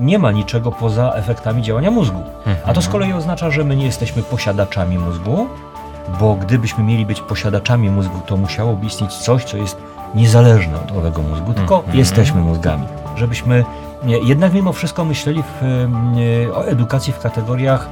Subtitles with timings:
[0.00, 2.20] nie ma niczego poza efektami działania mózgu.
[2.66, 5.46] A to z kolei oznacza, że my nie jesteśmy posiadaczami mózgu,
[6.20, 9.76] bo gdybyśmy mieli być posiadaczami mózgu, to musiałoby istnieć coś, co jest
[10.14, 11.98] niezależne od owego mózgu, tylko Mhm.
[11.98, 12.86] jesteśmy mózgami.
[13.16, 13.64] Żebyśmy
[14.04, 15.62] nie, jednak mimo wszystko myśleli w,
[16.48, 17.88] e, o edukacji w kategoriach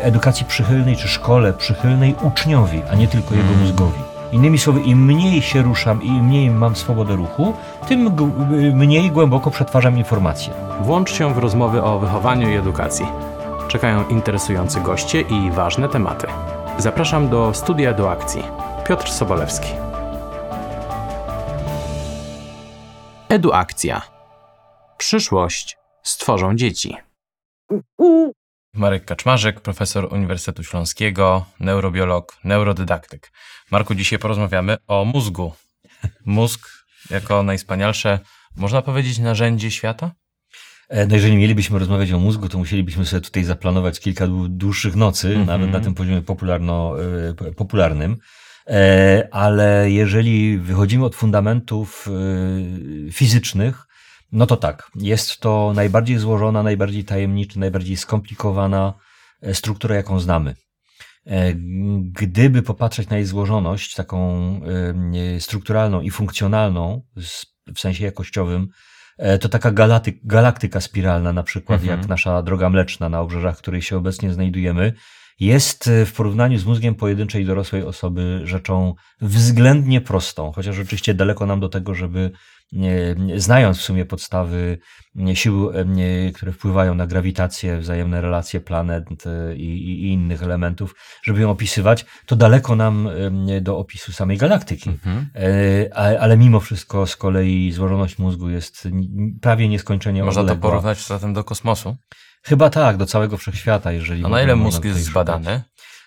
[0.00, 3.98] e, edukacji przychylnej czy szkole przychylnej uczniowi, a nie tylko jego mózgowi.
[4.32, 7.54] Innymi słowy, im mniej się ruszam i im mniej mam swobodę ruchu,
[7.88, 8.26] tym g-
[8.74, 10.54] mniej głęboko przetwarzam informacje.
[10.80, 13.06] Włącz się w rozmowy o wychowaniu i edukacji.
[13.68, 16.26] Czekają interesujący goście i ważne tematy.
[16.78, 18.42] Zapraszam do studia do akcji.
[18.88, 19.68] Piotr Sobolewski.
[23.28, 24.02] Eduakcja.
[24.98, 26.96] Przyszłość stworzą dzieci.
[28.74, 33.32] Marek Kaczmarzyk, profesor Uniwersytetu Śląskiego, neurobiolog, neurodydaktyk.
[33.70, 35.52] Marku, dzisiaj porozmawiamy o mózgu.
[36.26, 36.68] Mózg
[37.10, 38.18] jako najwspanialsze,
[38.56, 40.10] można powiedzieć, narzędzie świata?
[40.88, 44.96] E, No jeżeli mielibyśmy rozmawiać o mózgu, to musielibyśmy sobie tutaj zaplanować kilka dłu- dłuższych
[44.96, 45.46] nocy, Mhm.
[45.46, 46.94] nawet na tym poziomie popularno,
[47.48, 48.16] e, popularnym.
[48.66, 52.08] E, Ale jeżeli wychodzimy od fundamentów
[53.12, 53.86] fizycznych,
[54.32, 58.94] no to tak, jest to najbardziej złożona, najbardziej tajemnicza, najbardziej skomplikowana
[59.52, 60.54] struktura, jaką znamy.
[61.26, 61.54] E,
[62.12, 64.20] Gdyby popatrzeć na jej złożoność, taką
[65.36, 67.02] e, strukturalną i funkcjonalną,
[67.74, 68.68] w sensie jakościowym,
[69.18, 72.00] e, to taka galaty, galaktyka spiralna, na przykład Mhm.
[72.00, 74.92] jak nasza droga mleczna na obrzeżach, w której się obecnie znajdujemy,
[75.40, 81.60] jest w porównaniu z mózgiem pojedynczej dorosłej osoby rzeczą względnie prostą, chociaż oczywiście daleko nam
[81.60, 82.30] do tego, żeby
[83.36, 84.78] znając w sumie podstawy
[85.34, 91.40] sił, e, które wpływają na grawitację, wzajemne relacje planet e, i, i, innych elementów, żeby
[91.40, 93.08] ją opisywać, to daleko nam
[93.48, 94.90] e, do opisu samej galaktyki.
[94.90, 95.26] Mhm.
[95.34, 95.48] E,
[95.98, 98.88] a- Ale mimo wszystko z kolei złożoność mózgu jest
[99.40, 100.70] prawie nieskończenie Można to odległa.
[100.70, 101.96] porównać zatem do kosmosu.
[102.42, 104.24] Chyba tak, do całego wszechświata, jeżeli.
[104.24, 105.62] A na ile mózg jest zbadany?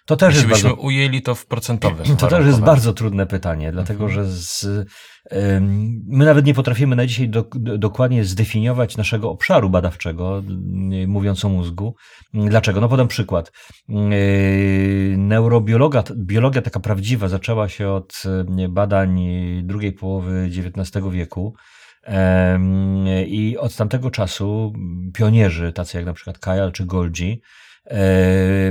[0.10, 3.72] To też jest Jeśli bardzo ujęli to w procentowych to też jest bardzo trudne pytanie,
[3.72, 4.26] dlatego Mhm.
[4.26, 4.64] że z,
[5.33, 10.44] ym, my nawet nie potrafimy na dzisiaj do, do, dokładnie zdefiniować naszego obszaru badawczego,
[11.04, 11.95] y, mówiąc o mózgu.
[12.33, 12.82] Dlaczego?
[12.82, 13.52] No podam przykład.
[13.89, 13.98] Yy,
[15.17, 18.23] Neurobiologa, biologia taka prawdziwa zaczęła się od
[18.70, 19.22] badań
[19.64, 21.54] drugiej połowy XIX wieku.
[23.28, 24.73] I od tamtego czasu
[25.14, 27.42] pionierzy, tacy jak na przykład Kajal czy Golgi,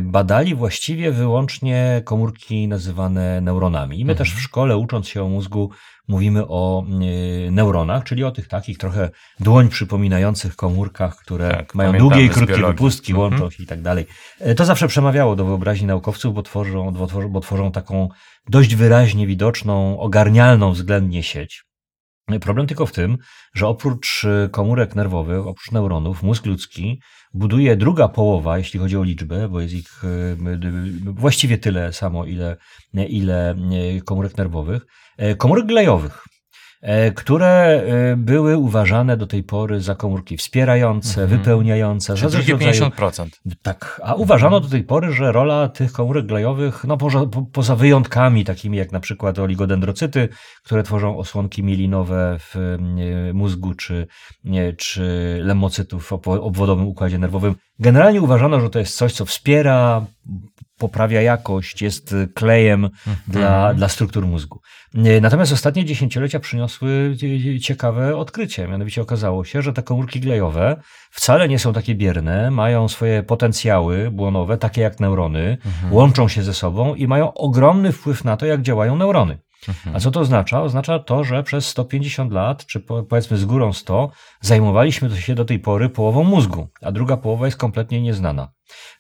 [0.03, 4.01] badali właściwie wyłącznie komórki nazywane neuronami.
[4.01, 4.19] I my Mhm.
[4.19, 5.71] też w szkole, ucząc się o mózgu,
[6.09, 6.85] mówimy o
[7.47, 12.29] e, neuronach, czyli o tych takich trochę dłoń przypominających komórkach, które Tak, mają długie i
[12.29, 13.31] krótkie wypustki, Mhm.
[13.33, 14.07] łączą się i tak dalej.
[14.41, 16.93] E, To zawsze przemawiało do wyobraźni naukowców, bo tworzą,
[17.31, 18.09] bo tworzą taką
[18.49, 21.68] dość wyraźnie widoczną, ogarnialną względnie sieć.
[22.41, 23.19] Problem tylko w tym,
[23.55, 27.01] że oprócz y, komórek nerwowych, oprócz neuronów, mózg ludzki
[27.35, 32.25] buduje druga połowa, jeśli chodzi o liczbę, bo jest ich y, y, właściwie tyle samo,
[32.25, 32.57] ile,
[32.95, 33.55] ile
[34.05, 34.87] komórek nerwowych,
[35.39, 36.25] komórek glejowych,
[37.15, 41.39] które y, były uważane do tej pory za komórki wspierające, Mhm.
[41.41, 43.29] wypełniające, Czyli drugie rodzaju 50%.
[43.63, 47.77] tak, a uważano do tej pory, że rola tych komórek glejowych, no poza, po, poza
[47.77, 50.29] wyjątkami takimi jak na przykład oligodendrocyty,
[50.65, 54.07] które tworzą osłonki mielinowe w e, mózgu, czy,
[54.45, 55.03] nie, czy
[55.43, 60.05] lemocytów w obwodowym układzie nerwowym, generalnie uważano, że to jest coś, co wspiera,
[60.79, 62.89] poprawia jakość, jest e, klejem
[63.29, 64.61] dla, dla struktur mózgu.
[64.95, 67.17] E, Natomiast ostatnie dziesięciolecia przyniosły
[67.57, 68.69] e, ciekawe odkrycie.
[68.69, 70.77] Mianowicie okazało się, że te komórki glejowe
[71.11, 75.59] wcale nie są takie bierne, mają swoje potencjały błonowe, takie jak neurony,
[75.91, 79.39] łączą się ze sobą i mają ogromny wpływ na to, jak działają neurony.
[79.95, 80.63] A co to oznacza?
[80.63, 84.11] Oznacza to, że przez 150 lat, czy po- powiedzmy z górą 100,
[84.41, 88.49] zajmowaliśmy się do tej pory połową mózgu, a druga połowa jest kompletnie nieznana.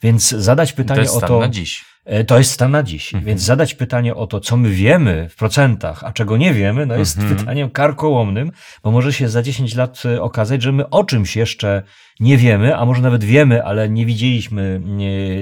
[0.02, 1.40] Więc zadać To pytanie jest o to.
[1.40, 1.84] na dziś.
[2.04, 3.14] E, To jest stan na dziś.
[3.14, 3.24] Mhm.
[3.24, 6.96] Więc zadać pytanie o to, co my wiemy w procentach, a czego nie wiemy, no
[6.96, 7.36] jest Mhm.
[7.36, 8.50] pytaniem karkołomnym,
[8.84, 11.82] bo może się za 10 lat e, okazać, że my o czymś jeszcze
[12.20, 14.80] nie wiemy, a może nawet wiemy, ale nie widzieliśmy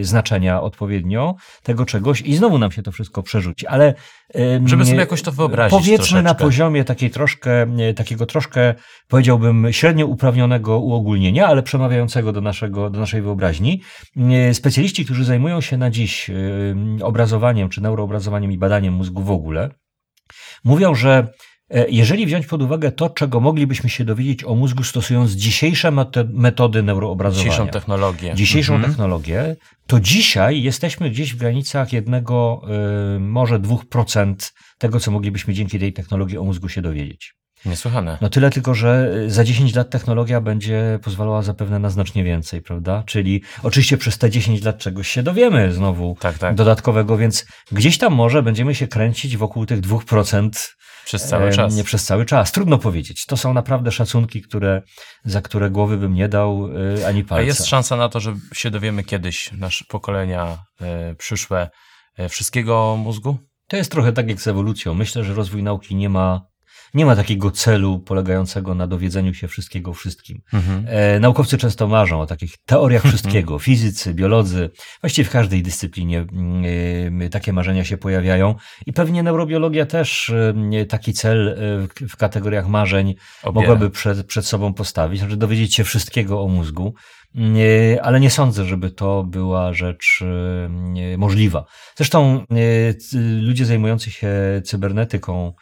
[0.00, 3.67] e, znaczenia odpowiednio tego czegoś i znowu nam się to wszystko przerzuci.
[3.67, 3.94] Ale
[4.34, 6.44] em, Żeby sobie jakoś to wyobrazić Powiedzmy na troszeczkę.
[6.44, 8.75] poziomie takiej troszkę, e, takiego troszkę,
[9.08, 13.82] powiedziałbym, średnio uprawnionego uogólnienia, ale przemawiającego do, naszego, do naszej wyobraźni.
[14.16, 16.34] E, Specjaliści, którzy zajmują się na dziś e,
[17.04, 19.70] obrazowaniem, czy neuroobrazowaniem i badaniem mózgu w ogóle,
[20.64, 21.28] mówią, że
[21.70, 26.28] e, jeżeli wziąć pod uwagę to, czego moglibyśmy się dowiedzieć o mózgu stosując dzisiejsze meto-
[26.32, 28.34] metody neuroobrazowania, Dzisiejszą technologię.
[28.34, 28.92] dzisiejszą Mhm.
[28.92, 32.62] technologię, to dzisiaj jesteśmy gdzieś w granicach jednego,
[33.20, 37.34] może dwóch procent tego, co moglibyśmy dzięki tej technologii o mózgu się dowiedzieć.
[37.66, 38.18] Niesłychane.
[38.20, 42.62] No tyle tylko, że y, za 10 lat technologia będzie pozwalała zapewne na znacznie więcej,
[42.62, 43.02] prawda?
[43.06, 46.54] Czyli oczywiście przez te 10 lat czegoś się dowiemy znowu Tak, tak.
[46.54, 50.50] dodatkowego, więc gdzieś tam może będziemy się kręcić wokół tych 2%
[51.04, 51.74] Przez cały e, czas.
[51.74, 52.52] Nie przez cały czas.
[52.52, 53.26] Trudno powiedzieć.
[53.26, 54.82] To są naprawdę szacunki, które,
[55.24, 56.68] za które głowy bym nie dał
[56.98, 57.42] y, ani A palca.
[57.42, 61.70] jest szansa na to, że się dowiemy kiedyś, nasze pokolenia e, przyszłe,
[62.18, 63.38] e, wszystkiego mózgu?
[63.68, 64.94] To jest trochę tak jak z ewolucją.
[64.94, 66.40] Myślę, że rozwój nauki nie ma,
[66.94, 70.43] nie ma takiego celu polegającego na dowiedzeniu się wszystkiego wszystkim.
[70.87, 73.59] E, naukowcy często marzą o takich teoriach wszystkiego.
[73.59, 78.55] Fizycy, biolodzy, właściwie w każdej dyscyplinie mm, e, takie marzenia się pojawiają.
[78.87, 81.55] I pewnie neurobiologia też e, taki cel e,
[81.88, 83.61] w, w kategoriach marzeń Obiera.
[83.61, 86.94] mogłaby przed, przed sobą postawić, znaczy dowiedzieć się wszystkiego o mózgu,
[87.35, 90.25] Nie, ale nie sądzę, żeby to była rzecz
[90.71, 91.65] nie, możliwa.
[91.97, 92.44] Zresztą
[93.41, 94.29] ludzie zajmujący się
[94.65, 95.53] cybernetyką,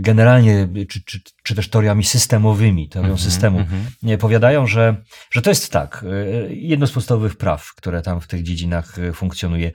[0.00, 3.84] generalnie, czy, czy, czy też teoriami systemowymi, teorią Mhm, systemu, mhm.
[4.02, 4.96] nie, powiadają, że,
[5.30, 9.12] że to jest tak, e, jedno z podstawowych praw, które tam w tych dziedzinach e,
[9.12, 9.72] funkcjonuje.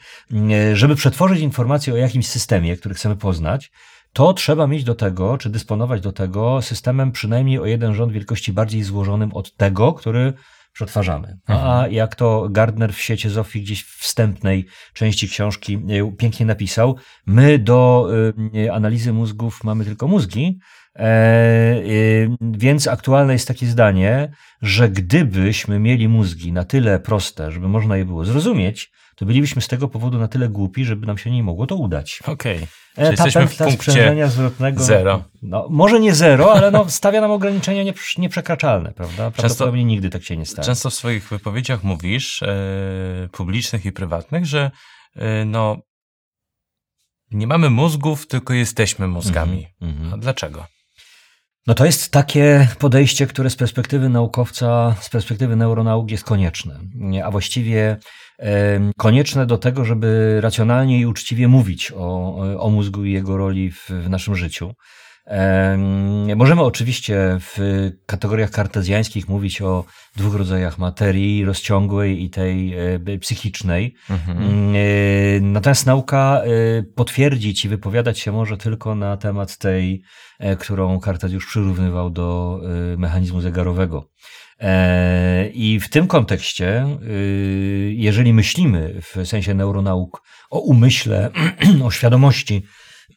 [0.52, 3.72] E, Żeby przetworzyć informację o jakimś systemie, który chcemy poznać,
[4.14, 8.54] to trzeba mieć do tego, czy dysponować do tego systemem przynajmniej o jeden rząd wielkości
[8.54, 10.34] bardziej złożonym od tego, który
[10.74, 11.38] przetwarzamy.
[11.48, 16.96] A jak to Gardner w sieci Zofii gdzieś w wstępnej części książki e, pięknie napisał,
[17.26, 18.10] my do
[18.66, 20.60] e, analizy mózgów mamy tylko mózgi,
[20.96, 21.82] e, e,
[22.42, 24.32] więc aktualne jest takie zdanie,
[24.62, 29.68] że gdybyśmy mieli mózgi na tyle proste, żeby można je było zrozumieć, to bylibyśmy z
[29.68, 32.20] tego powodu na tyle głupi, żeby nam się nie mogło to udać.
[32.28, 32.58] Okej.
[32.58, 34.84] E, Czyli jesteśmy w punkcie zwrotnego.
[34.84, 35.24] zero.
[35.42, 39.32] No, może nie zero, ale no, stawia nam ograniczenia nieprz- nieprzekraczalne, prawda?
[39.32, 40.66] Prawdopodobnie nigdy tak się nie stanie.
[40.66, 44.72] Często w swoich wypowiedziach mówisz, e, publicznych i prywatnych, że
[45.16, 45.78] e, no,
[47.32, 49.68] nie mamy mózgów, tylko jesteśmy mózgami.
[49.82, 50.14] Mhm, mhm.
[50.14, 50.66] A dlaczego?
[51.68, 56.80] No to jest takie podejście, które z perspektywy naukowca, z perspektywy neuronauk jest konieczne.
[56.96, 57.98] Nie, A właściwie
[58.98, 63.90] konieczne do tego, żeby racjonalnie i uczciwie mówić o, o mózgu i jego roli w,
[63.90, 64.74] w naszym życiu.
[65.26, 67.58] Em, Możemy oczywiście w
[68.06, 69.86] kategoriach kartezjańskich mówić o
[70.16, 72.74] dwóch rodzajach materii, rozciągłej i tej
[73.06, 73.96] e, psychicznej.
[74.10, 74.38] Mhm.
[74.38, 80.04] Mm, e, Natomiast nauka e, potwierdzić i wypowiadać się może tylko na temat tej,
[80.60, 82.60] którą Kartezjusz przyrównywał do
[82.98, 84.10] mechanizmu zegarowego.
[85.54, 86.86] I w tym kontekście,
[87.90, 91.32] jeżeli myślimy w sensie neuronauk o umyśle,
[91.86, 92.64] o świadomości,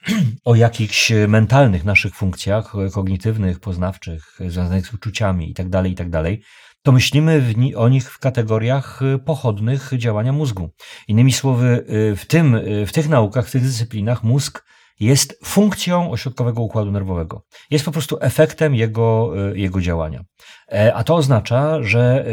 [0.44, 6.36] o jakichś mentalnych naszych funkcjach kognitywnych, poznawczych, związanych z uczuciami itd., itd.,
[6.82, 10.70] to myślimy ni- o nich w kategoriach pochodnych działania mózgu.
[11.08, 11.84] Innymi słowy,
[12.16, 14.64] w, tym, w tych naukach, w tych dyscyplinach mózg
[15.00, 17.42] jest funkcją ośrodkowego układu nerwowego.
[17.70, 20.24] Jest po prostu efektem jego, jego działania.
[20.72, 22.24] E, A to oznacza, że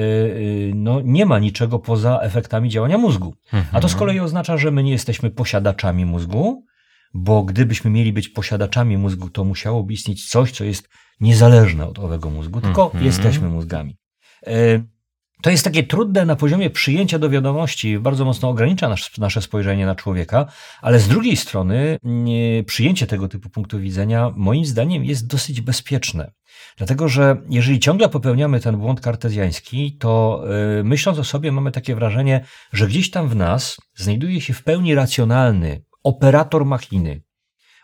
[0.76, 3.34] no, nie ma niczego poza efektami działania mózgu.
[3.72, 6.64] A to z kolei oznacza, że my nie jesteśmy posiadaczami mózgu,
[7.14, 10.90] bo gdybyśmy mieli być posiadaczami mózgu, to musiałoby istnieć coś, co jest
[11.20, 13.06] niezależne od owego mózgu, tylko Mhm.
[13.06, 13.98] jesteśmy mózgami.
[14.48, 14.84] E,
[15.44, 19.86] To jest takie trudne na poziomie przyjęcia do wiadomości, bardzo mocno ogranicza nasz, nasze spojrzenie
[19.86, 20.46] na człowieka,
[20.82, 26.32] ale z drugiej strony nie, przyjęcie tego typu punktu widzenia moim zdaniem jest dosyć bezpieczne.
[26.78, 30.44] Dlatego, że jeżeli ciągle popełniamy ten błąd kartezjański, to
[30.80, 34.64] y, myśląc o sobie mamy takie wrażenie, że gdzieś tam w nas znajduje się w
[34.64, 37.22] pełni racjonalny operator machiny,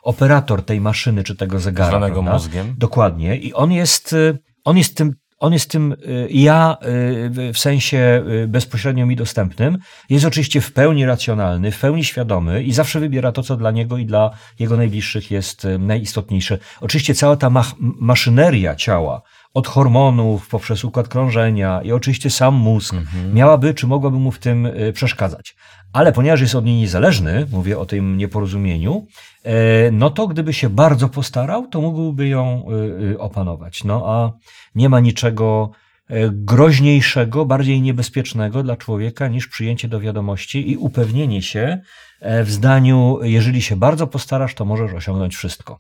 [0.04, 1.90] operator tej maszyny czy tego zegara.
[1.90, 2.34] Zwanego prawda?
[2.34, 2.76] mózgiem.
[2.78, 3.38] Dokładnie.
[3.38, 8.24] I on jest, y, on jest tym, on jest tym y, ja y, w- sensie
[8.48, 9.78] bezpośrednio mi dostępnym.
[10.10, 13.98] Jest oczywiście w pełni racjonalny, w pełni świadomy i zawsze wybiera to, co dla niego
[13.98, 16.58] i dla jego najbliższych jest najistotniejsze.
[16.82, 19.22] Oczywiście cała ta mach- maszyneria ciała,
[19.54, 22.96] od hormonów poprzez układ krążenia i oczywiście sam mózg,
[23.34, 25.56] miałaby czy mogłaby mu w tym przeszkadzać.
[25.94, 29.08] Ale ponieważ jest od niej niezależny, mówię o tym nieporozumieniu,
[29.44, 33.84] e, no to gdyby się bardzo postarał, to mógłby ją y, y, opanować.
[33.84, 34.32] No a
[34.76, 35.72] nie ma niczego
[36.08, 41.82] e, groźniejszego, bardziej niebezpiecznego dla człowieka niż przyjęcie do wiadomości i upewnienie się
[42.20, 45.80] e, w zdaniu, jeżeli się bardzo postarasz, to możesz osiągnąć wszystko.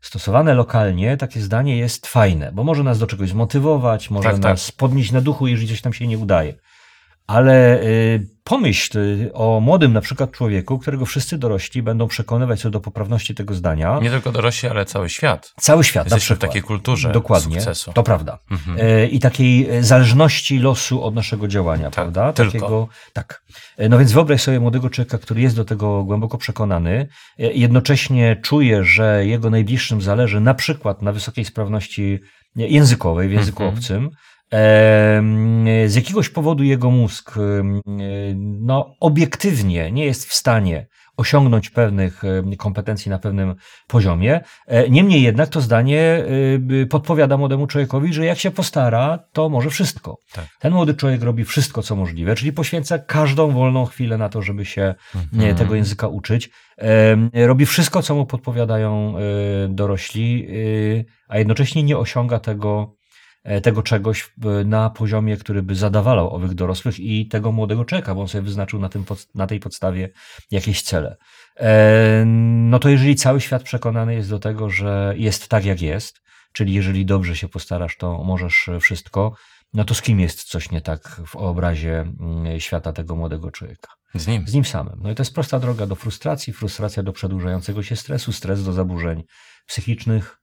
[0.00, 4.42] Stosowane lokalnie takie zdanie jest fajne, bo może nas do czegoś zmotywować, może Tak, tak.
[4.42, 6.54] nas podnieść na duchu, jeżeli coś nam się nie udaje.
[7.26, 8.98] Ale y, pomyśl
[9.34, 13.98] o młodym na przykład człowieku, którego wszyscy dorośli będą przekonywać co do poprawności tego zdania.
[14.02, 15.52] Nie tylko dorośli, ale cały świat.
[15.60, 16.50] Cały świat na Jesteśmy w przykład.
[16.50, 17.92] takiej kulturze Dokładnie, sukcesu.
[17.92, 18.38] to prawda.
[18.50, 18.78] Mhm.
[18.80, 22.32] E, I takiej e, zależności losu od naszego działania, prawda?
[22.32, 22.52] tylko.
[22.52, 23.42] Takiego, tak.
[23.76, 28.84] E, No więc wyobraź sobie młodego człowieka, który jest do tego głęboko przekonany, jednocześnie czuje,
[28.84, 32.20] że jego najbliższym zależy na przykład na wysokiej sprawności
[32.56, 33.78] językowej w języku Mhm.
[33.78, 34.10] obcym.
[35.86, 37.34] Z jakiegoś powodu jego mózg
[38.60, 40.86] no, obiektywnie nie jest w stanie
[41.16, 42.22] osiągnąć pewnych
[42.58, 43.54] kompetencji na pewnym
[43.88, 44.40] poziomie.
[44.66, 46.24] E, Niemniej jednak to zdanie
[46.82, 50.18] y, podpowiada młodemu człowiekowi, że jak się postara, to może wszystko.
[50.32, 50.44] Tak.
[50.60, 54.64] Ten młody człowiek robi wszystko, co możliwe, czyli poświęca każdą wolną chwilę na to, żeby
[54.64, 55.56] się Mhm.
[55.56, 56.50] tego języka uczyć.
[57.32, 59.14] Robi wszystko, co mu podpowiadają
[59.68, 60.48] dorośli,
[61.28, 63.05] a jednocześnie nie osiąga tego, e,
[63.62, 64.32] tego czegoś
[64.64, 68.80] na poziomie, który by zadawalał owych dorosłych i tego młodego czeka, bo on sobie wyznaczył
[68.80, 70.08] na, tym, na tej podstawie
[70.50, 71.16] jakieś cele.
[71.56, 72.24] E,
[72.70, 76.20] No to jeżeli cały świat przekonany jest do tego, że jest tak, jak jest,
[76.52, 79.32] czyli jeżeli dobrze się postarasz, to możesz wszystko,
[79.74, 83.88] no to z kim jest coś nie tak w obrazie mm, świata tego młodego człowieka?
[84.14, 84.46] Z nim.
[84.46, 84.98] Z nim samym.
[85.02, 88.72] No i to jest prosta droga do frustracji, frustracja do przedłużającego się stresu, stres do
[88.72, 89.24] zaburzeń
[89.66, 90.35] psychicznych,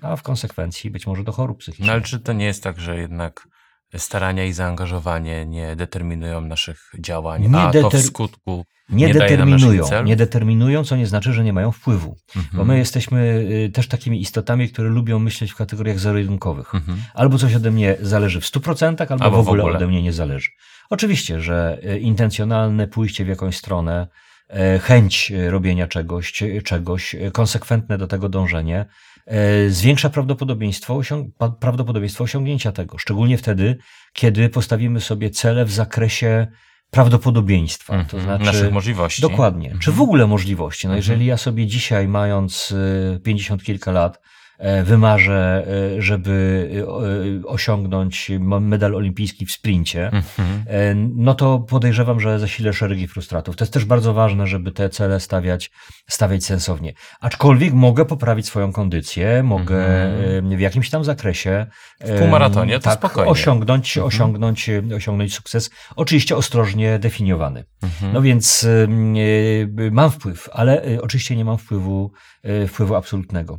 [0.00, 1.86] a w konsekwencji być może do chorób psychicznych.
[1.86, 3.48] No ale czy to nie jest tak, że jednak
[3.96, 9.84] starania i zaangażowanie nie determinują naszych działań, Nie a to w skutku nie, nie determinują,
[10.04, 12.16] nie determinują, co nie znaczy, że nie mają wpływu.
[12.36, 12.56] Mhm.
[12.56, 16.74] Bo my jesteśmy y, też takimi istotami, które lubią myśleć w kategoriach zero-jedynkowych.
[16.74, 17.02] Mhm.
[17.14, 19.76] Albo coś ode mnie zależy w 100%, albo, Albo w, w ogóle ogóle.
[19.76, 20.50] ode mnie nie zależy.
[20.90, 24.08] Oczywiście, że y, intencjonalne pójście w jakąś stronę,
[24.48, 28.86] e, chęć robienia czegoś, czegoś, konsekwentne do tego dążenie,
[29.68, 31.28] zwiększa prawdopodobieństwo, osiąg-
[31.60, 32.98] prawdopodobieństwo osiągnięcia tego.
[32.98, 33.76] Szczególnie wtedy,
[34.12, 36.46] kiedy postawimy sobie cele w zakresie
[36.90, 37.92] prawdopodobieństwa.
[37.92, 38.22] To Mhm.
[38.22, 39.22] znaczy, naszych możliwości.
[39.22, 39.66] Dokładnie.
[39.66, 39.80] Mhm.
[39.80, 40.86] Czy w ogóle możliwości?
[40.86, 40.96] No Mhm.
[40.98, 44.20] jeżeli ja sobie dzisiaj, mając y, 50 kilka lat, e,
[44.84, 45.66] wymarzę,
[45.98, 46.68] e, żeby
[47.44, 50.64] e, osiągnąć medal olimpijski w sprincie, Mhm.
[50.66, 53.56] e, no to podejrzewam, że zasilę szeregi frustratów.
[53.56, 55.70] To jest też bardzo ważne, żeby te cele stawiać,
[56.10, 56.92] stawiać sensownie.
[57.20, 60.52] Aczkolwiek mogę poprawić swoją kondycję, mogę Mhm.
[60.52, 61.66] e, w jakimś tam zakresie
[62.00, 63.30] W półmaratonie to tak, spokojnie.
[63.30, 64.06] osiągnąć, Mhm.
[64.08, 65.70] osiągnąć, e, osiągnąć sukces.
[65.96, 67.64] Oczywiście ostrożnie definiowany.
[68.12, 68.66] No więc
[69.90, 72.12] mam wpływ, ale oczywiście nie mam wpływu,
[72.68, 73.58] wpływu absolutnego.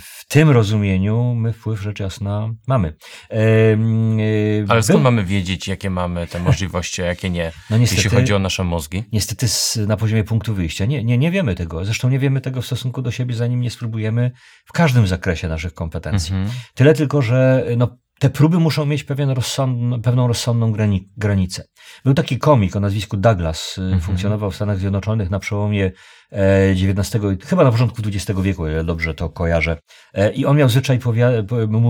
[0.00, 2.94] W tym rozumieniu my wpływ rzecz jasna mamy.
[3.32, 8.02] Y, Ale skąd był- mamy wiedzieć, jakie mamy te możliwości, a jakie nie, No niestety,
[8.02, 9.04] jeśli chodzi o nasze mózgi?
[9.12, 9.46] niestety
[9.86, 11.84] na poziomie punktu wyjścia nie, nie, nie wiemy tego.
[11.84, 14.30] Zresztą nie wiemy tego w stosunku do siebie, zanim nie spróbujemy
[14.64, 16.34] w każdym zakresie naszych kompetencji.
[16.34, 16.50] Mhm.
[16.74, 21.64] Tyle tylko, że no, te próby muszą mieć pewien rozsądn, pewną rozsądną grani, granicę.
[22.04, 24.00] Był taki komik o nazwisku Douglas, y, Mhm.
[24.00, 25.92] funkcjonował w Stanach Zjednoczonych na przełomie
[26.32, 29.76] e, XIX, i- chyba na początku XX wieku, ile dobrze to kojarzę.
[30.14, 30.98] E, I on miał zwyczaj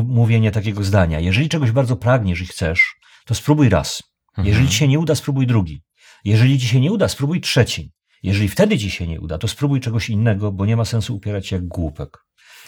[0.07, 1.21] mówienia takiego zdania.
[1.21, 2.95] Jeżeli czegoś bardzo pragniesz i chcesz,
[3.27, 4.03] to spróbuj raz.
[4.31, 4.49] Mhm.
[4.49, 5.83] Jeżeli ci się nie uda, spróbuj drugi.
[6.25, 7.93] Jeżeli ci się nie uda, spróbuj trzeci.
[8.23, 11.47] Jeżeli wtedy ci się nie uda, to spróbuj czegoś innego, bo nie ma sensu upierać
[11.47, 12.19] się jak głupek.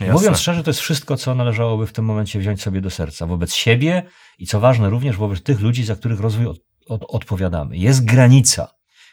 [0.00, 0.12] Jasne.
[0.14, 3.26] Mówiąc szczerze, to jest wszystko, co należałoby w tym momencie wziąć sobie do serca.
[3.26, 4.02] Wobec siebie
[4.38, 6.58] i co ważne, również wobec tych ludzi, za których rozwój od,
[6.88, 7.76] od, odpowiadamy.
[7.76, 8.68] Jest granica,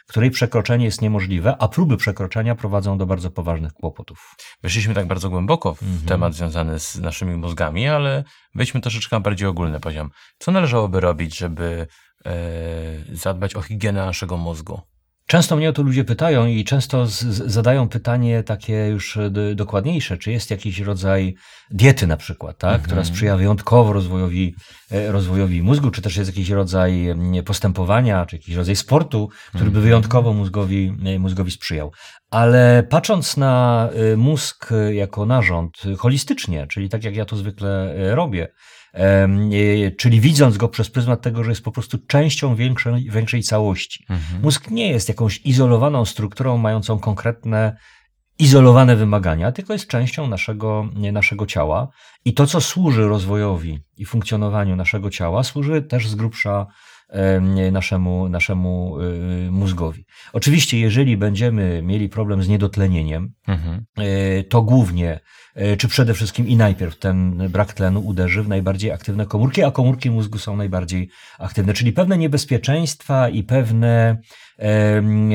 [0.08, 4.36] której przekroczenie jest niemożliwe, a próby przekroczenia prowadzą do bardzo poważnych kłopotów.
[4.64, 6.02] Weszliśmy tak bardzo głęboko w Mhm.
[6.02, 8.24] temat związany z naszymi mózgami, ale
[8.56, 10.10] wejdźmy troszeczkę na bardziej ogólny poziom.
[10.40, 11.88] Co należałoby robić, żeby
[12.26, 12.32] e,
[13.16, 14.82] zadbać o higienę naszego mózgu?
[15.32, 19.30] Często mnie o to ludzie pytają i często z, z, zadają pytanie takie już e,
[19.30, 21.36] d, dokładniejsze, czy jest jakiś rodzaj
[21.70, 22.84] diety na przykład, tak, Mhm.
[22.84, 24.56] która sprzyja wyjątkowo rozwojowi,
[24.92, 27.08] e, rozwojowi mózgu, czy też jest jakiś rodzaj
[27.46, 29.84] postępowania, czy jakiś rodzaj sportu, który by Mhm.
[29.84, 31.92] wyjątkowo mózgowi, e, mózgowi sprzyjał.
[32.32, 38.48] Ale patrząc na mózg jako narząd holistycznie, czyli tak jak ja to zwykle robię,
[39.98, 44.06] czyli widząc go przez pryzmat tego, że jest po prostu częścią większej, większej całości.
[44.10, 44.42] Mhm.
[44.42, 47.78] Mózg nie jest jakąś izolowaną strukturą mającą konkretne,
[48.40, 51.88] izolowane wymagania, tylko jest częścią naszego, naszego ciała.
[52.26, 56.68] I to, co służy rozwojowi i funkcjonowaniu naszego ciała, służy też z grubsza
[57.72, 60.06] naszemu, naszemu y, mózgowi.
[60.34, 63.86] Oczywiście, jeżeli będziemy mieli problem z niedotlenieniem, Mhm.
[63.98, 65.20] e, to głównie,
[65.56, 69.72] e, czy przede wszystkim i najpierw ten brak tlenu uderzy w najbardziej aktywne komórki, a
[69.72, 71.74] komórki mózgu są najbardziej aktywne.
[71.74, 74.18] Czyli pewne niebezpieczeństwa i pewne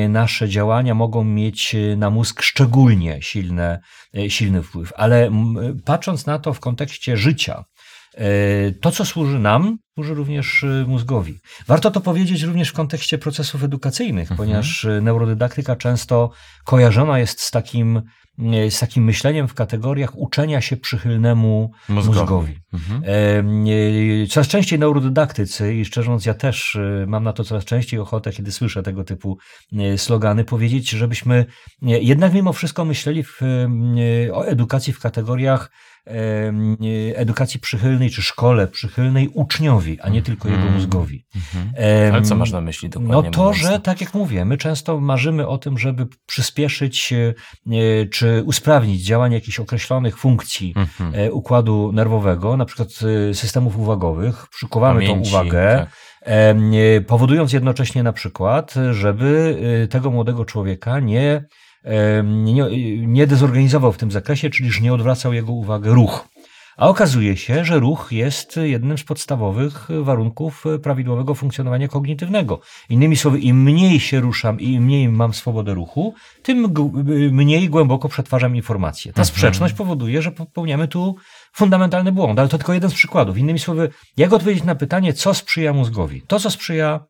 [0.08, 3.80] nasze działania mogą mieć na mózg szczególnie silne,
[4.16, 4.92] e, silny wpływ.
[4.96, 5.30] Ale
[5.84, 7.64] patrząc na to w kontekście życia,
[8.80, 11.38] to, co służy nam, służy również e, mózgowi.
[11.66, 14.36] Warto to powiedzieć również w kontekście procesów edukacyjnych, Mhm.
[14.36, 16.30] ponieważ e, neurodydaktyka często
[16.64, 18.02] kojarzona jest z takim,
[18.38, 22.18] e, z takim myśleniem w kategoriach uczenia się przychylnemu Mózgowi.
[22.18, 22.58] mózgowi.
[22.72, 23.02] Mhm.
[23.04, 23.08] E,
[24.22, 28.00] e, Coraz częściej neurodydaktycy, i szczerze mówiąc, ja też e, mam na to coraz częściej
[28.00, 29.38] ochotę, kiedy słyszę tego typu
[29.78, 31.34] e, slogany, powiedzieć, żebyśmy
[31.82, 33.40] e, jednak mimo wszystko myśleli w,
[34.28, 35.95] e, o edukacji w kategoriach e, e,
[37.14, 40.74] edukacji przychylnej, czy szkole przychylnej uczniowi, a nie tylko jego Mhm.
[40.74, 41.26] mózgowi.
[41.36, 41.74] Mhm.
[42.14, 43.14] Ale co masz na myśli dokładnie?
[43.14, 43.56] No to, mówiąc?
[43.56, 47.34] że tak jak mówię, my często marzymy o tym, żeby przyspieszyć e,
[47.72, 51.12] e, czy usprawnić działanie jakichś określonych funkcji Mhm.
[51.14, 52.88] e, układu nerwowego, na przykład
[53.32, 55.86] systemów uwagowych, przykuwamy tą Pamięci, uwagę,
[56.22, 56.26] tak.
[57.06, 59.58] powodując jednocześnie na przykład, żeby
[59.90, 61.44] tego młodego człowieka nie,
[62.24, 62.64] nie,
[63.06, 66.28] nie dezorganizował w tym zakresie, czyli że nie odwracał jego uwagę ruch.
[66.76, 72.60] A okazuje się, że ruch jest jednym z podstawowych warunków prawidłowego funkcjonowania kognitywnego.
[72.88, 76.90] Innymi słowy, im mniej się ruszam i im mniej mam swobodę ruchu, tym g-
[77.32, 79.12] mniej głęboko przetwarzam informacje.
[79.12, 79.26] Ta Mhm.
[79.26, 81.16] sprzeczność powoduje, że popełniamy tu
[81.52, 83.38] fundamentalny błąd, ale to tylko jeden z przykładów.
[83.38, 86.22] Innymi słowy, jak odpowiedzieć na pytanie, co sprzyja mózgowi?
[86.26, 87.00] To, co sprzyja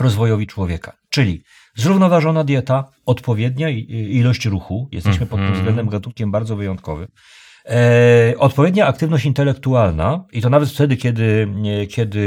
[0.00, 1.42] rozwojowi człowieka, czyli
[1.74, 5.54] zrównoważona dieta, odpowiednia ilość ruchu, jesteśmy pod tym Mhm.
[5.58, 7.08] względem gatunkiem bardzo wyjątkowym,
[7.70, 11.48] E, odpowiednia aktywność intelektualna i to nawet wtedy, kiedy,
[11.90, 12.18] kiedy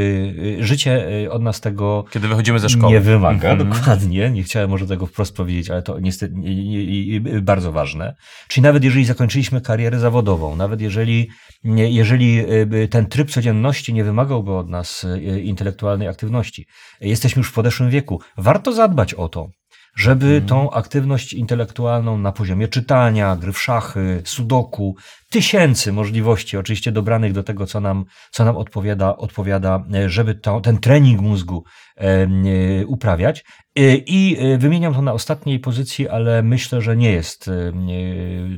[0.59, 2.93] y, życie y, od nas tego Kiedy wychodzimy ze szkoły.
[2.93, 3.69] nie wymaga, Mhm.
[3.69, 4.29] dokładnie.
[4.31, 8.15] Nie chciałem może tego wprost powiedzieć, ale to niestety nie, nie, nie, bardzo ważne.
[8.47, 11.29] Czyli nawet jeżeli zakończyliśmy karierę zawodową, nawet jeżeli,
[11.63, 12.39] jeżeli
[12.73, 15.05] y, ten tryb codzienności nie wymagałby od nas
[15.43, 16.65] intelektualnej aktywności,
[17.01, 19.47] jesteśmy już w podeszłym wieku, warto zadbać o to,
[19.95, 20.45] żeby Mhm.
[20.45, 24.95] tą aktywność intelektualną na poziomie czytania, gry w szachy, sudoku,
[25.29, 30.61] tysięcy możliwości, oczywiście dobranych do tego, co nam, co nam odpowiada, odpowiada e, żeby to,
[30.61, 31.63] ten trening mózgu
[31.97, 33.43] e, e, uprawiać.
[33.75, 37.49] E, I wymieniam to na ostatniej pozycji, ale myślę, że nie jest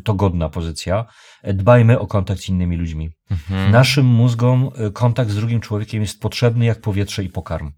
[0.04, 1.06] to godna pozycja.
[1.44, 3.10] Dbajmy o kontakt z innymi ludźmi.
[3.32, 3.72] Mhm.
[3.72, 7.72] Naszym mózgom kontakt z drugim człowiekiem jest potrzebny jak powietrze i pokarm.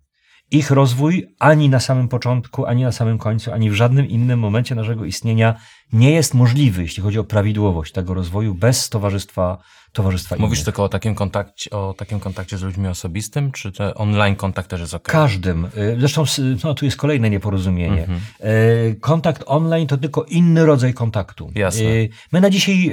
[0.52, 4.76] Ich rozwój ani na samym początku, ani na samym końcu, ani w żadnym innym momencie
[4.76, 5.56] naszego istnienia
[5.94, 9.58] nie jest możliwy, jeśli chodzi o prawidłowość tego rozwoju, bez towarzystwa,
[9.94, 10.66] towarzystwa Mówisz innych.
[10.66, 14.82] tylko o takim, kontakcie, o takim kontakcie z ludźmi osobistym, czy te online kontakt też
[14.82, 15.04] jest ok?
[15.08, 15.66] Każdym.
[15.66, 16.24] Y, Zresztą
[16.64, 18.02] no, tu jest kolejne nieporozumienie.
[18.02, 18.20] Mhm.
[18.44, 21.52] Y, Kontakt online to tylko inny rodzaj kontaktu.
[21.56, 21.84] Jasne.
[21.84, 22.92] Y, My na dzisiaj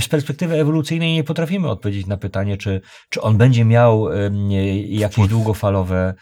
[0.00, 4.08] z perspektywy ewolucyjnej nie potrafimy odpowiedzieć na pytanie, czy, czy on będzie miał
[4.88, 5.30] jakieś Wpływ.
[5.30, 6.14] długofalowe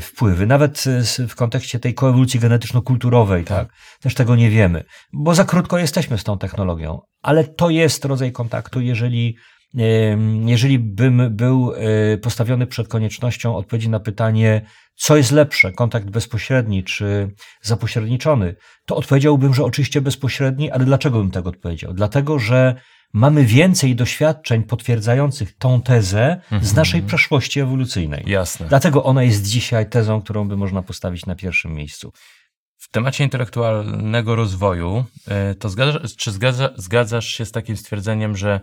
[0.00, 0.46] wpływy.
[0.46, 0.84] Nawet
[1.28, 3.68] w kontekście tej koewolucji genetyczno-kulturowej, tak.
[4.00, 7.00] też tego nie wiemy, bo za krótko jesteśmy z tą technologią.
[7.22, 9.36] Ale to jest rodzaj kontaktu, jeżeli
[10.46, 16.84] Jeżeli bym był e, postawiony przed koniecznością odpowiedzi na pytanie, co jest lepsze, kontakt bezpośredni
[16.84, 17.30] czy
[17.62, 21.92] zapośredniczony, to odpowiedziałbym, że oczywiście bezpośredni, ale dlaczego bym tak odpowiedział?
[21.94, 22.74] Dlatego, że
[23.12, 26.76] mamy więcej doświadczeń potwierdzających tą tezę z Mhm.
[26.76, 28.24] naszej przeszłości ewolucyjnej.
[28.26, 28.66] Jasne.
[28.68, 32.12] Dlatego ona jest dzisiaj tezą, którą by można postawić na pierwszym miejscu.
[32.80, 35.04] W temacie intelektualnego rozwoju,
[35.50, 38.60] y, to zgadzasz, czy zgadza, zgadzasz się z takim stwierdzeniem, że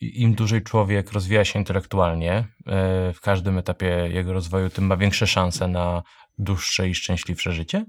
[0.00, 5.26] im dłużej człowiek rozwija się intelektualnie, y, w każdym etapie jego rozwoju, tym ma większe
[5.26, 6.02] szanse na
[6.38, 7.84] dłuższe i szczęśliwsze życie?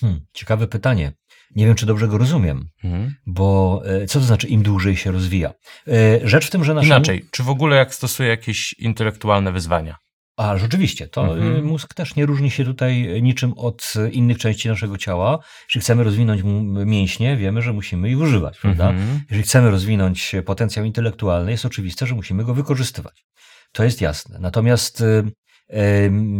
[0.00, 1.12] Hmm, ciekawe pytanie.
[1.56, 3.14] Nie wiem, czy dobrze go rozumiem, Mhm.
[3.26, 5.52] bo e, co to znaczy im dłużej się rozwija?
[5.88, 9.96] E, Rzecz w tym, że nasz Inaczej, czy w ogóle jak stosuje jakieś intelektualne wyzwania?
[10.36, 11.56] A, rzeczywiście, to Mhm.
[11.56, 15.38] y, mózg też nie różni się tutaj niczym od y, innych części naszego ciała.
[15.68, 16.42] Jeśli chcemy rozwinąć
[16.86, 18.90] mięśnie, wiemy, że musimy ich używać, prawda?
[18.90, 19.20] Mhm.
[19.30, 23.24] Jeżeli chcemy rozwinąć potencjał intelektualny, jest oczywiste, że musimy go wykorzystywać.
[23.72, 24.38] To jest jasne.
[24.40, 25.24] Natomiast y,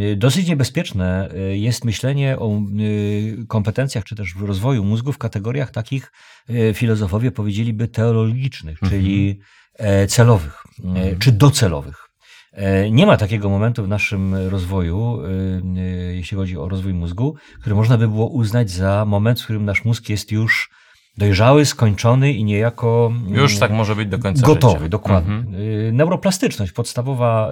[0.03, 5.71] y, dosyć niebezpieczne y, jest myślenie o y, kompetencjach czy też rozwoju mózgu w kategoriach
[5.71, 6.13] takich,
[6.51, 8.91] y, filozofowie powiedzieliby, teologicznych, Mhm.
[9.03, 9.41] czyli
[9.79, 11.19] e, celowych e, Mhm.
[11.19, 12.09] czy docelowych.
[12.53, 17.35] E, Nie ma takiego momentu w naszym rozwoju, y, y, jeśli chodzi o rozwój mózgu,
[17.61, 20.71] który można by było uznać za moment, w którym nasz mózg jest już
[21.19, 24.89] dojrzały, skończony i niejako Już tak może być do końca gotowy, życia.
[24.89, 25.35] dokładnie.
[25.35, 25.97] Mhm.
[25.97, 27.51] Neuroplastyczność, podstawowa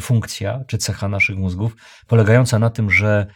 [0.00, 1.76] funkcja czy cecha naszych mózgów,
[2.06, 3.26] polegająca na tym, że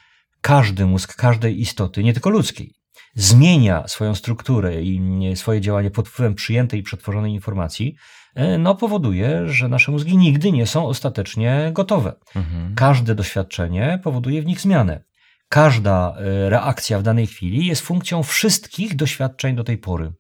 [0.41, 2.73] każdy mózg każdej istoty, nie tylko ludzkiej,
[3.15, 5.01] zmienia swoją strukturę i
[5.35, 7.97] swoje działanie pod wpływem przyjętej i przetworzonej informacji,
[8.39, 12.15] y, no powoduje, że nasze mózgi nigdy nie są ostatecznie gotowe.
[12.37, 12.75] Mhm.
[12.75, 15.05] Każde doświadczenie powoduje w nich zmianę.
[15.49, 20.13] Każda e, reakcja w danej chwili jest funkcją wszystkich doświadczeń do tej pory.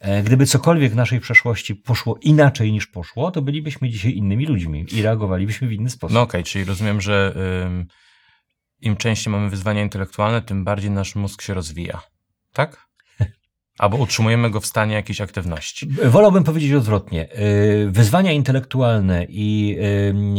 [0.00, 4.86] E, Gdyby cokolwiek w naszej przeszłości poszło inaczej niż poszło, to bylibyśmy dzisiaj innymi ludźmi
[4.92, 6.14] i reagowalibyśmy w inny sposób.
[6.14, 7.34] No okej, czyli rozumiem, że
[8.80, 12.02] im częściej mamy wyzwania intelektualne, tym bardziej nasz mózg się rozwija.
[12.54, 12.84] Tak?
[13.78, 15.88] Albo utrzymujemy go w stanie jakiejś aktywności.
[16.04, 17.28] Wolałbym powiedzieć odwrotnie.
[17.38, 19.76] Y, Wyzwania intelektualne i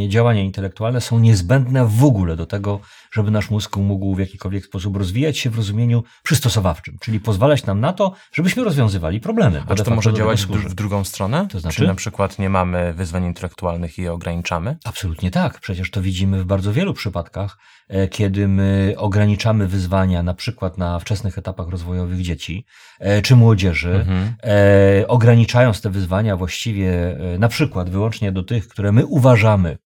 [0.05, 2.79] y, działania intelektualne są niezbędne w ogóle do tego,
[3.11, 7.79] żeby nasz mózg mógł w jakikolwiek sposób rozwijać się w rozumieniu przystosowawczym, czyli pozwalać nam
[7.79, 9.63] na to, żebyśmy rozwiązywali problemy.
[9.67, 11.47] A czy to może działać w, drugą stronę?
[11.51, 11.77] To znaczy?
[11.77, 14.77] Czy na przykład nie mamy wyzwań intelektualnych i je ograniczamy?
[14.83, 15.59] Absolutnie tak.
[15.59, 17.57] Przecież to widzimy w bardzo wielu przypadkach,
[18.11, 22.65] kiedy my ograniczamy wyzwania na przykład na wczesnych etapach rozwojowych dzieci
[22.99, 24.35] e, czy młodzieży, Mhm.
[24.43, 29.77] e, ograniczając te wyzwania właściwie e, na przykład wyłącznie do tych, które my uważamy,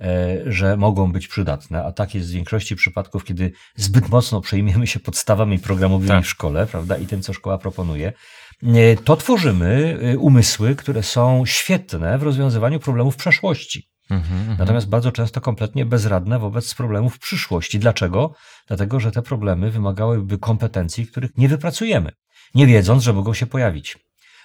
[0.00, 4.86] e, że mogą być przydatne, a tak jest w większości przypadków, kiedy zbyt mocno przejmiemy
[4.86, 6.24] się podstawami programowymi Tak.
[6.24, 8.12] w szkole, prawda, i tym, co szkoła proponuje,
[8.62, 13.88] e, to tworzymy e, umysły, które są świetne w rozwiązywaniu problemów przeszłości.
[14.10, 14.58] Mhm, mhm.
[14.58, 17.78] Natomiast bardzo często kompletnie bezradne wobec problemów przyszłości.
[17.78, 18.34] Dlaczego?
[18.68, 22.12] Dlatego, że te problemy wymagałyby kompetencji, których nie wypracujemy,
[22.54, 23.98] nie wiedząc, że mogą się pojawić.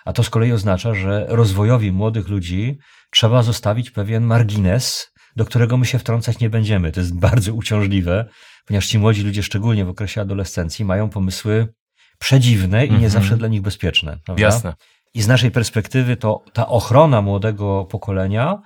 [0.05, 2.77] A to z kolei oznacza, że rozwojowi młodych ludzi
[3.11, 6.91] trzeba zostawić pewien margines, do którego my się wtrącać nie będziemy.
[6.91, 8.25] To jest bardzo uciążliwe,
[8.67, 11.73] ponieważ ci młodzi ludzie, szczególnie w okresie adolescencji, mają pomysły
[12.19, 13.11] przedziwne i nie Mhm.
[13.11, 14.17] zawsze dla nich bezpieczne.
[14.25, 14.43] Prawda?
[14.43, 14.73] Jasne.
[15.13, 18.61] I z naszej perspektywy to ta ochrona młodego pokolenia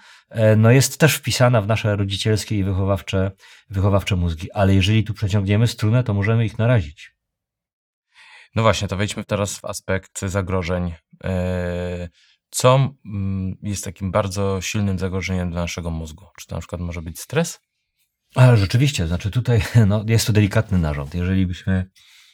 [0.57, 3.31] no jest też wpisana w nasze rodzicielskie i wychowawcze,
[3.69, 4.51] wychowawcze mózgi.
[4.51, 7.11] Ale jeżeli tu przeciągniemy strunę, to możemy ich narazić.
[8.55, 10.93] No właśnie, to wejdźmy teraz w aspekt zagrożeń.
[11.23, 12.09] E,
[12.49, 16.25] Co mm, jest takim bardzo silnym zagrożeniem dla naszego mózgu?
[16.39, 17.59] Czy to na przykład może być stres?
[18.35, 21.15] Ale rzeczywiście, znaczy tutaj no, jest to delikatny narząd.
[21.15, 21.89] Jeżeli byśmy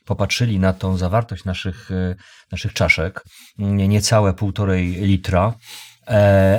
[0.06, 2.15] popatrzyli na tą zawartość naszych, e,
[2.51, 3.23] naszych czaszek,
[3.58, 5.58] nie- niecałe półtorej litra, e,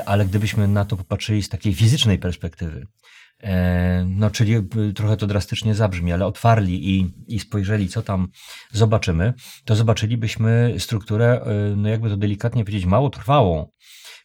[0.07, 2.87] ale gdybyśmy na to popatrzyli z takiej fizycznej perspektywy,
[3.43, 4.55] e, no czyli
[4.95, 8.29] trochę to drastycznie zabrzmi, ale otwarli i, i spojrzeli, co tam
[8.73, 11.41] zobaczymy, to zobaczylibyśmy strukturę,
[11.73, 13.67] y, no jakby to delikatnie powiedzieć, mało trwałą.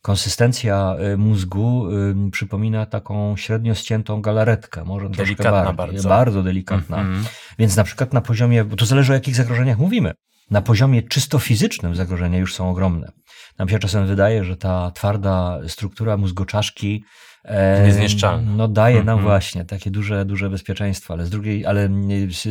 [0.02, 1.86] Konsystencja mózgu
[2.32, 6.10] przypomina taką średnio ściętą galaretkę, może troszkę Delikatna bardziej, bardzo.
[6.10, 6.98] bardzo delikatna.
[6.98, 7.26] Mhm.
[7.60, 10.14] Więc na przykład na poziomie, bo to zależy o jakich zagrożeniach mówimy,
[10.52, 13.12] na poziomie czysto fizycznym zagrożenia już są ogromne.
[13.60, 17.04] Nam się czasem wydaje, że ta twarda struktura mózgoczaszki
[17.45, 18.52] e, Niezniszczalna.
[18.56, 19.22] no daje nam Mhm.
[19.22, 21.89] właśnie takie duże, duże bezpieczeństwo, ale z drugiej, ale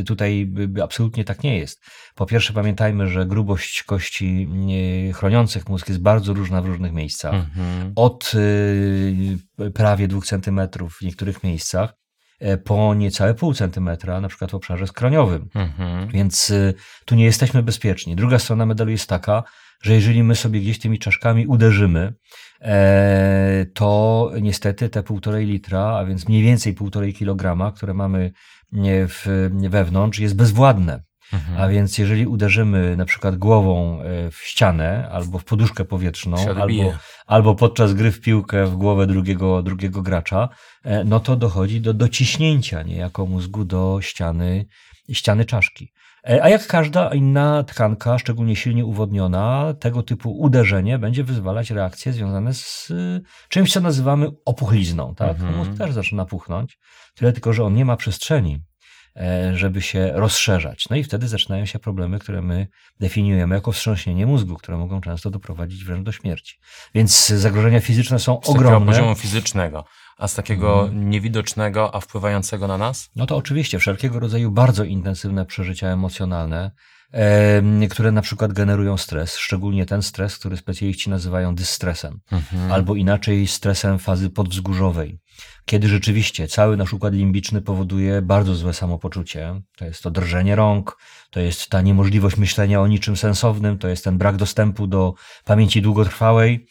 [0.07, 1.83] tutaj absolutnie tak nie jest.
[2.14, 4.49] Po pierwsze pamiętajmy, że grubość kości
[5.14, 7.92] chroniących mózg jest bardzo różna w różnych miejscach Mhm.
[7.97, 10.61] od y, prawie 2 cm
[11.01, 11.94] w niektórych miejscach
[12.64, 15.48] po niecałe pół centymetra, na przykład w obszarze skroniowym.
[15.55, 16.09] Mhm.
[16.09, 16.74] Więc y,
[17.05, 18.16] tu nie jesteśmy bezpieczni.
[18.16, 19.42] Druga strona medalu jest taka,
[19.83, 22.14] że jeżeli my sobie gdzieś tymi czaszkami uderzymy,
[22.61, 28.33] e, to niestety te półtorej litra, a więc mniej więcej półtorej kilograma, które mamy
[29.09, 31.03] w, wewnątrz, jest bezwładne.
[31.33, 31.61] Mhm.
[31.61, 36.99] A więc jeżeli uderzymy na przykład głową e, w ścianę albo w poduszkę powietrzną, albo,
[37.27, 40.49] albo podczas gry w piłkę w głowę drugiego, drugiego gracza,
[40.85, 44.67] e, no to dochodzi do dociśnięcia niejako mózgu do ściany,
[45.12, 45.93] ściany czaszki.
[46.29, 52.12] E, A jak każda inna tkanka, szczególnie silnie uwodniona, tego typu uderzenie będzie wyzwalać reakcje
[52.12, 52.93] związane z
[53.49, 55.14] czymś, co nazywamy opuchlizną.
[55.14, 55.31] Tak?
[55.31, 55.57] Mhm.
[55.57, 56.79] Mózg też zaczyna puchnąć,
[57.14, 58.61] tyle tylko, że on nie ma przestrzeni
[59.55, 60.88] żeby się rozszerzać.
[60.90, 62.66] No i wtedy zaczynają się problemy, które my
[63.01, 66.59] definiujemy jako wstrząśnienie mózgu, które mogą często doprowadzić wręcz do śmierci.
[66.94, 68.92] Więc zagrożenia fizyczne są Z ogromne.
[68.92, 69.85] poziomu fizycznego,
[70.18, 71.11] a z takiego Mhm.
[71.11, 73.11] niewidocznego, a wpływającego na nas?
[73.16, 76.71] No to oczywiście wszelkiego rodzaju bardzo intensywne przeżycia emocjonalne,
[77.12, 82.73] em, które na przykład generują stres, szczególnie ten stres, który specjaliści nazywają dystresem, Mhm.
[82.73, 85.18] albo inaczej stresem fazy podwzgórzowej.
[85.64, 89.61] Kiedy rzeczywiście cały nasz układ limbiczny powoduje bardzo złe samopoczucie.
[89.77, 90.96] To jest to drżenie rąk,
[91.31, 95.83] to jest ta niemożliwość myślenia o niczym sensownym, to jest ten brak dostępu do pamięci
[95.83, 96.66] długotrwałej.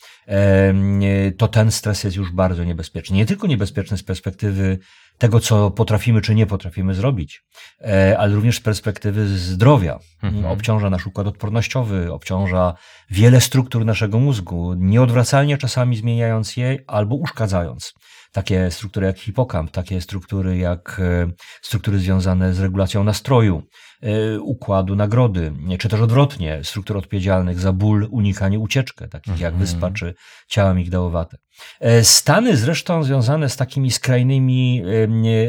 [1.37, 3.17] To ten stres jest już bardzo niebezpieczny.
[3.17, 4.79] Nie tylko niebezpieczny z perspektywy
[5.17, 7.43] tego, co potrafimy czy nie potrafimy zrobić,
[7.81, 9.99] e, ale również z perspektywy zdrowia.
[10.23, 10.45] Mhm.
[10.45, 12.73] Obciąża nasz układ odpornościowy, obciąża
[13.09, 17.93] wiele struktur naszego mózgu, nieodwracalnie czasami zmieniając je albo uszkadzając.
[18.37, 23.63] Takie struktury jak hipokamp, takie struktury jak e, struktury związane z regulacją nastroju,
[24.01, 29.59] e, układu nagrody, czy też odwrotnie, struktur odpowiedzialnych za ból, unikanie, ucieczkę, takich jak Mhm.
[29.59, 30.13] wyspa czy
[30.47, 31.37] ciała migdałowate.
[31.79, 34.83] E, Stany zresztą związane z takimi skrajnymi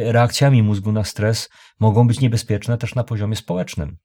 [0.05, 1.49] reakcjami mózgu na stres
[1.81, 3.97] mogą być niebezpieczne też na poziomie społecznym.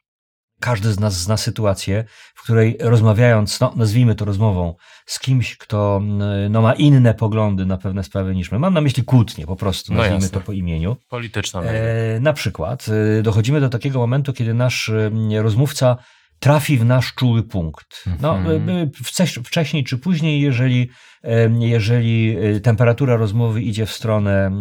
[0.64, 2.04] Każdy z nas zna sytuację,
[2.36, 7.66] w której rozmawiając, no, nazwijmy to rozmową, z kimś, kto mm, no, ma inne poglądy
[7.66, 10.40] na pewne sprawy niż my, mam na myśli kłótnie po prostu, No nazwijmy jasne.
[10.40, 11.62] to po imieniu, Polityczna.
[11.62, 12.86] E, na przykład
[13.20, 15.98] e, dochodzimy do takiego momentu, kiedy nasz e, rozmówca
[16.44, 18.04] trafi w nasz czuły punkt.
[18.22, 18.70] No, Mhm.
[18.70, 20.90] e, wcześniej czy później, jeżeli,
[21.24, 24.52] e, jeżeli e, temperatura rozmowy idzie w stronę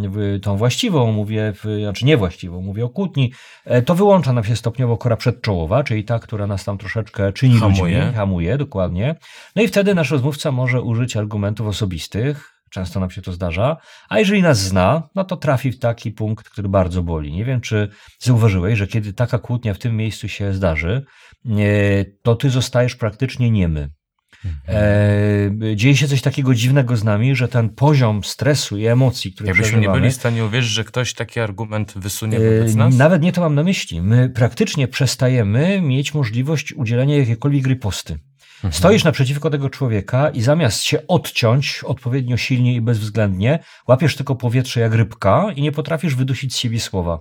[0.43, 3.33] tą właściwą, mówię, znaczy niewłaściwą, mówię o kłótni,
[3.87, 7.99] to wyłącza nam się stopniowo kora przedczołowa, czyli ta, która nas tam troszeczkę czyni Hamuje.
[7.99, 9.15] ludźmi, hamuje, dokładnie.
[9.57, 13.77] No i wtedy nasz rozmówca może użyć argumentów osobistych, Często nam się to zdarza.
[14.09, 17.33] A jeżeli nas zna, no to trafi w taki punkt, który bardzo boli.
[17.33, 21.05] Nie wiem, czy zauważyłeś, że kiedy taka kłótnia w tym miejscu się zdarzy,
[21.47, 21.51] e,
[22.23, 23.91] to ty zostajesz praktycznie niemy.
[24.69, 29.47] E, dzieje się coś takiego dziwnego z nami, że ten poziom stresu i emocji, który
[29.47, 32.97] Jakbyśmy nie przeżywamy, byli w stanie uwierzyć, że ktoś taki argument wysunie e, wobec nas.
[32.97, 34.03] nawet nie to mam na myśli.
[34.03, 38.19] My praktycznie przestajemy mieć możliwość udzielenia jakiejkolwiek riposty.
[38.65, 38.73] Mhm.
[38.73, 44.81] Stoisz naprzeciwko tego człowieka i zamiast się odciąć odpowiednio silnie i bezwzględnie, łapiesz tylko powietrze
[44.81, 47.21] jak rybka i nie potrafisz wydusić z siebie słowa.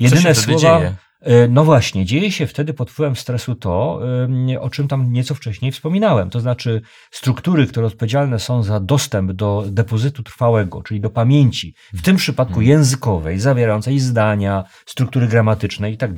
[0.00, 0.58] Jedyne słowa.
[0.60, 0.94] dzieje?
[1.20, 5.34] E, No właśnie, dzieje się wtedy pod wpływem stresu to, em, o czym tam nieco
[5.34, 6.30] wcześniej wspominałem.
[6.30, 12.02] To znaczy, struktury, które odpowiedzialne są za dostęp do depozytu trwałego, czyli do pamięci, w
[12.02, 12.66] tym przypadku Mhm.
[12.68, 16.14] językowej, zawierającej zdania, struktury gramatyczne i tak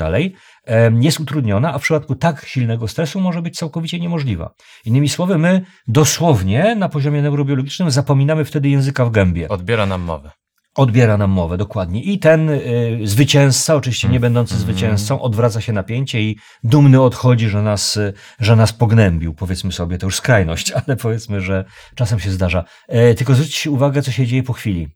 [1.00, 4.54] jest utrudniona, a w przypadku tak silnego stresu może być całkowicie niemożliwa.
[4.84, 10.30] Innymi słowy, my dosłownie na poziomie neurobiologicznym zapominamy wtedy języka w gębie Odbiera nam mowę.
[10.76, 12.02] odbiera nam mowę, dokładnie.
[12.02, 14.70] I ten y, zwycięzca, oczywiście nie będący Mhm.
[14.72, 19.98] zwycięzcą, odwraca się napięcie i dumny odchodzi, że nas, y, że nas pognębił, powiedzmy sobie,
[19.98, 22.64] to już skrajność, ale powiedzmy, że czasem się zdarza.
[22.88, 24.88] E, tylko zwróćcie uwagę, co się dzieje po chwili.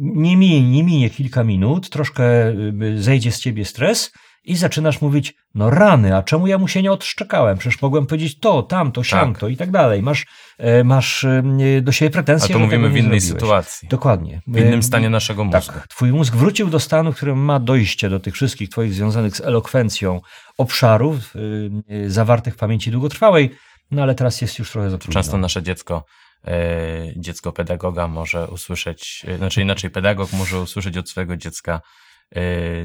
[0.00, 2.48] Nie minie, nie minie kilka minut, troszkę
[2.82, 4.12] y, zejdzie z ciebie stres
[4.44, 7.58] i zaczynasz mówić, no rany, a czemu ja mu się nie odszczekałem?
[7.58, 10.02] Przecież mogłem powiedzieć to, tamto, siamto i tak dalej.
[10.02, 10.26] Masz,
[10.58, 13.88] e, masz y, do siebie A pretensje, to że mówimy w innej sytuacji.
[13.88, 14.40] Dokładnie.
[14.46, 15.72] W innym E, stanie naszego mózgu.
[15.72, 19.36] tak, twój mózg wrócił do stanu, w którym ma dojście do tych wszystkich twoich związanych
[19.36, 20.20] z elokwencją
[20.58, 21.34] obszarów
[22.06, 23.50] zawartych w pamięci długotrwałej,
[23.90, 25.20] no ale teraz jest już trochę za trudno.
[25.20, 26.04] Często nasze dziecko,
[26.44, 26.52] e,
[27.16, 32.03] dziecko pedagoga może usłyszeć, e, znaczy inaczej pedagog może usłyszeć od swojego dziecka e,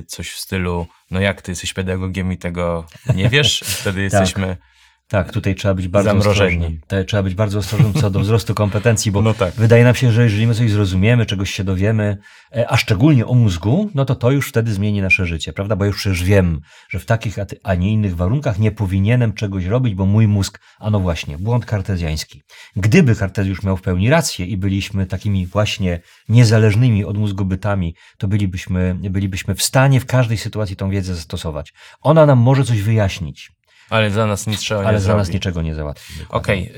[0.08, 4.58] coś w stylu, no jak ty jesteś pedagogiem i tego nie wiesz, wtedy jesteśmy,
[5.10, 6.80] Tak, tutaj trzeba być bardzo ostrożnym.
[7.08, 9.54] Trzeba być bardzo ostrożnym co do wzrostu kompetencji, bo no tak.
[9.54, 12.18] wydaje nam się, że jeżeli my coś zrozumiemy, czegoś się dowiemy,
[12.56, 15.76] e, a szczególnie o mózgu, no to to już wtedy zmieni nasze życie, prawda?
[15.76, 19.96] Bo już przecież wiem, że w takich, a nie innych warunkach nie powinienem czegoś robić,
[19.96, 22.42] bo mój mózg, a no właśnie, błąd kartezjański.
[22.76, 28.28] Gdyby Kartezjusz miał w pełni rację i byliśmy takimi właśnie niezależnymi od mózgu bytami, to
[28.28, 31.74] bylibyśmy, bylibyśmy w stanie w każdej sytuacji tą wiedzę zastosować.
[32.02, 33.52] Ona nam może coś wyjaśnić,
[33.90, 35.36] Ale za nas nic trzeba ale nie za nas zrobi.
[35.36, 36.14] niczego nie załatwi.
[36.30, 36.72] Okej,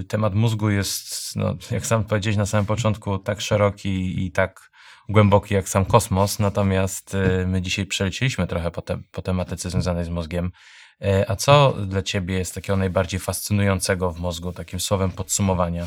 [0.00, 4.70] y, temat mózgu jest, no, jak sam powiedziałeś na samym początku, tak szeroki i tak
[5.08, 10.04] głęboki jak sam kosmos, natomiast y, my dzisiaj przelecieliśmy trochę po, te, po tematyce związanej
[10.04, 10.50] z mózgiem.
[11.04, 15.86] Y, a co dla ciebie jest takiego najbardziej fascynującego w mózgu, takim słowem podsumowania?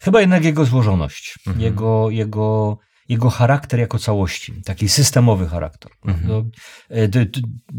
[0.00, 1.64] Chyba jednak jego złożoność, Mhm.
[1.64, 2.78] jego, jego,
[3.08, 5.92] jego charakter jako całości, taki systemowy charakter.
[6.04, 6.28] Mhm.
[6.28, 6.44] No,
[6.90, 7.08] e,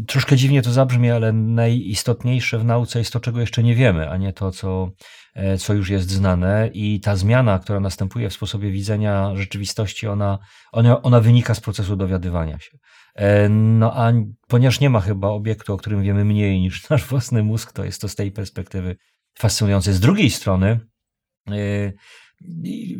[0.06, 4.16] troszkę dziwnie to zabrzmi, ale najistotniejsze w nauce jest to, czego jeszcze nie wiemy, a
[4.16, 4.90] nie to, co,
[5.34, 6.70] e, co już jest znane.
[6.72, 10.38] I ta zmiana, która następuje w sposobie widzenia rzeczywistości, ona,
[10.72, 12.78] ona, ona wynika z procesu dowiadywania się.
[13.14, 14.12] E, No a
[14.48, 18.00] ponieważ nie ma chyba obiektu, o którym wiemy mniej niż nasz własny mózg, to jest
[18.00, 18.96] to z tej perspektywy
[19.38, 19.92] fascynujące.
[19.92, 20.80] Z drugiej strony,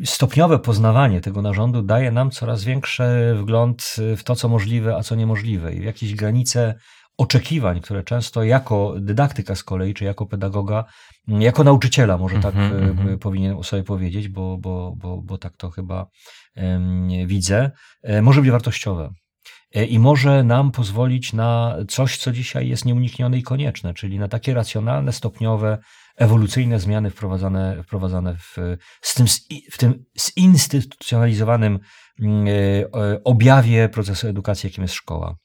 [0.05, 5.15] stopniowe poznawanie tego narządu daje nam coraz większy wgląd w to, co możliwe, a co
[5.15, 6.75] niemożliwe i w jakieś granice
[7.19, 10.85] oczekiwań, które często jako dydaktyka z kolei, czy jako pedagoga,
[11.29, 13.19] jako nauczyciela, może tak y, mhm.
[13.19, 16.07] powinien sobie powiedzieć, bo, bo, bo, bo tak to chyba
[17.27, 17.71] widzę,
[18.03, 19.11] e, może być wartościowe.
[19.75, 24.29] E, I może nam pozwolić na coś, co dzisiaj jest nieuniknione i konieczne, czyli na
[24.29, 25.79] takie racjonalne, stopniowe,
[26.17, 28.57] ewolucyjne zmiany wprowadzane, wprowadzane w,
[29.03, 29.27] z tym,
[29.73, 31.79] w tym zinstytucjonalizowanym
[32.21, 35.37] mm, e, objawie procesu edukacji, jakim jest szkoła.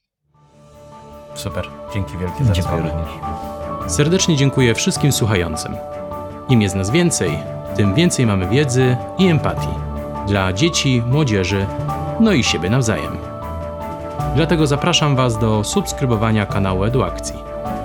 [1.36, 3.10] Super, dzięki wielkie za Dziękuję również.
[3.88, 5.76] Serdecznie dziękuję wszystkim słuchającym.
[6.50, 7.32] Im jest nas więcej,
[7.76, 9.86] tym więcej mamy wiedzy i empatii
[10.28, 11.66] dla dzieci, młodzieży,
[12.20, 13.18] no i siebie nawzajem.
[14.36, 17.36] Dlatego zapraszam Was do subskrybowania kanału Eduakcji,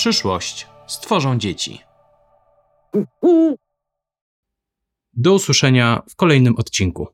[0.00, 1.80] Przyszłość stworzą dzieci.
[5.12, 7.08] Do usłyszenia w kolejnym odcinku.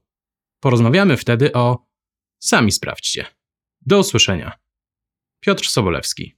[0.60, 1.86] Porozmawiamy wtedy o.
[2.38, 3.26] Sami sprawdźcie.
[3.80, 4.58] Do usłyszenia.
[5.40, 6.36] Piotr Sobolewski.